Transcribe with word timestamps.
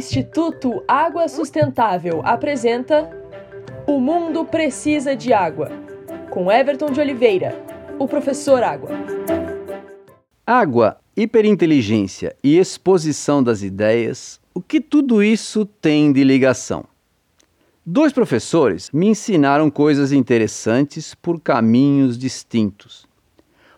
Instituto 0.00 0.82
Água 0.88 1.28
Sustentável 1.28 2.22
apresenta 2.24 3.10
O 3.86 4.00
Mundo 4.00 4.46
Precisa 4.46 5.14
de 5.14 5.30
Água, 5.30 5.70
com 6.30 6.50
Everton 6.50 6.90
de 6.90 6.98
Oliveira, 6.98 7.62
o 7.98 8.08
professor 8.08 8.62
Água. 8.62 8.88
Água, 10.46 10.96
hiperinteligência 11.14 12.34
e 12.42 12.56
exposição 12.56 13.42
das 13.42 13.60
ideias, 13.60 14.40
o 14.54 14.62
que 14.62 14.80
tudo 14.80 15.22
isso 15.22 15.66
tem 15.66 16.10
de 16.14 16.24
ligação? 16.24 16.86
Dois 17.84 18.10
professores 18.10 18.90
me 18.94 19.08
ensinaram 19.08 19.68
coisas 19.68 20.12
interessantes 20.12 21.14
por 21.14 21.38
caminhos 21.38 22.16
distintos. 22.16 23.06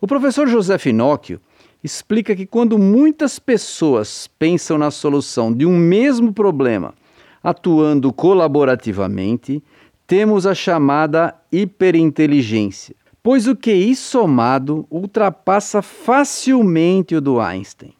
O 0.00 0.06
professor 0.08 0.48
José 0.48 0.78
Finóquio 0.78 1.40
explica 1.82 2.34
que 2.34 2.46
quando 2.46 2.78
muitas 2.78 3.38
pessoas 3.38 4.28
pensam 4.38 4.78
na 4.78 4.90
solução 4.90 5.52
de 5.52 5.64
um 5.64 5.76
mesmo 5.76 6.32
problema, 6.32 6.94
atuando 7.42 8.12
colaborativamente, 8.12 9.62
temos 10.06 10.46
a 10.46 10.54
chamada 10.54 11.34
hiperinteligência, 11.52 12.94
pois 13.22 13.46
o 13.46 13.54
QI 13.54 13.94
somado 13.94 14.86
ultrapassa 14.90 15.82
facilmente 15.82 17.14
o 17.14 17.20
do 17.20 17.40
Einstein. 17.40 17.92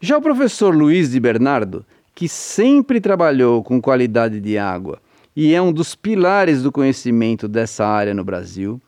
Já 0.00 0.18
o 0.18 0.22
professor 0.22 0.74
Luiz 0.74 1.10
de 1.10 1.18
Bernardo, 1.18 1.84
que 2.14 2.28
sempre 2.28 3.00
trabalhou 3.00 3.62
com 3.62 3.80
qualidade 3.80 4.40
de 4.40 4.56
água 4.56 4.98
e 5.34 5.54
é 5.54 5.60
um 5.60 5.70
dos 5.70 5.94
pilares 5.94 6.62
do 6.62 6.72
conhecimento 6.72 7.46
dessa 7.46 7.86
área 7.86 8.14
no 8.14 8.24
Brasil, 8.24 8.80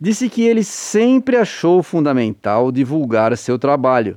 disse 0.00 0.28
que 0.28 0.42
ele 0.42 0.62
sempre 0.62 1.36
achou 1.36 1.82
fundamental 1.82 2.70
divulgar 2.70 3.36
seu 3.36 3.58
trabalho, 3.58 4.16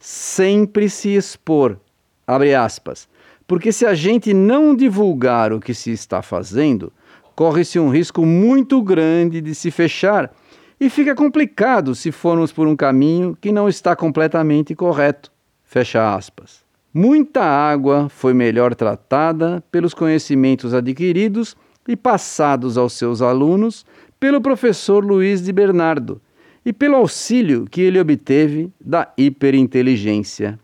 sempre 0.00 0.88
se 0.88 1.10
expor, 1.10 1.78
abre 2.26 2.54
aspas, 2.54 3.08
porque 3.46 3.72
se 3.72 3.86
a 3.86 3.94
gente 3.94 4.32
não 4.32 4.74
divulgar 4.74 5.52
o 5.52 5.60
que 5.60 5.74
se 5.74 5.90
está 5.90 6.22
fazendo, 6.22 6.92
corre-se 7.34 7.78
um 7.78 7.88
risco 7.88 8.24
muito 8.24 8.80
grande 8.82 9.40
de 9.40 9.54
se 9.54 9.70
fechar 9.70 10.32
e 10.80 10.90
fica 10.90 11.14
complicado 11.14 11.94
se 11.94 12.10
formos 12.10 12.52
por 12.52 12.66
um 12.66 12.76
caminho 12.76 13.36
que 13.40 13.52
não 13.52 13.68
está 13.68 13.94
completamente 13.94 14.74
correto. 14.74 15.30
Fecha 15.64 16.14
aspas. 16.14 16.62
Muita 16.92 17.42
água 17.42 18.08
foi 18.08 18.34
melhor 18.34 18.74
tratada 18.74 19.62
pelos 19.70 19.94
conhecimentos 19.94 20.74
adquiridos 20.74 21.56
e 21.88 21.96
passados 21.96 22.76
aos 22.76 22.92
seus 22.92 23.22
alunos 23.22 23.86
pelo 24.22 24.40
professor 24.40 25.04
Luiz 25.04 25.42
de 25.42 25.52
Bernardo 25.52 26.20
e 26.64 26.72
pelo 26.72 26.94
auxílio 26.94 27.66
que 27.68 27.80
ele 27.80 27.98
obteve 27.98 28.70
da 28.80 29.12
hiperinteligência. 29.18 30.60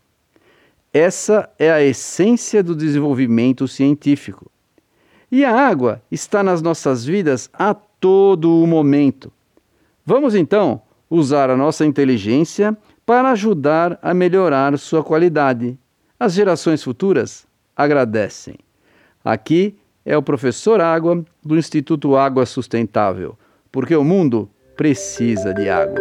Essa 0.93 1.49
é 1.59 1.69
a 1.69 1.83
essência 1.83 2.63
do 2.63 2.73
desenvolvimento 2.73 3.67
científico. 3.67 4.49
E 5.29 5.43
a 5.43 5.53
água 5.53 6.01
está 6.09 6.41
nas 6.41 6.61
nossas 6.61 7.03
vidas 7.03 7.49
a 7.51 7.73
todo 7.73 8.63
o 8.63 8.65
momento. 8.65 9.29
Vamos 10.05 10.35
então 10.35 10.81
usar 11.09 11.49
a 11.49 11.57
nossa 11.57 11.85
inteligência 11.85 12.77
para 13.05 13.31
ajudar 13.31 13.99
a 14.01 14.13
melhorar 14.13 14.79
sua 14.79 15.03
qualidade. 15.03 15.77
As 16.17 16.31
gerações 16.31 16.81
futuras 16.81 17.45
agradecem. 17.75 18.55
Aqui 19.21 19.75
é 20.05 20.15
o 20.15 20.23
professor 20.23 20.79
Água 20.79 21.25
do 21.43 21.57
Instituto 21.57 22.15
Água 22.15 22.45
Sustentável 22.45 23.37
porque 23.71 23.95
o 23.95 24.03
mundo 24.03 24.49
precisa 24.75 25.53
de 25.53 25.69
água. 25.69 25.99